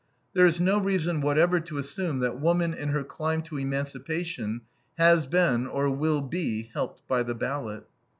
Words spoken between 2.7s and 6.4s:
in her climb to emancipation, has been, or will